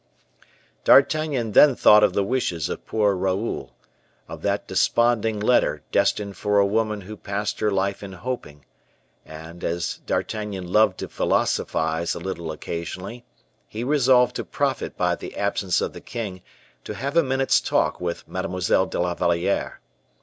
[0.83, 3.75] D'Artagnan then thought of the wishes of poor Raoul,
[4.27, 8.65] of that desponding letter destined for a woman who passed her life in hoping,
[9.27, 13.25] and as D'Artagnan loved to philosophize a little occasionally,
[13.67, 16.41] he resolved to profit by the absence of the king
[16.83, 19.81] to have a minute's talk with Mademoiselle de la Valliere.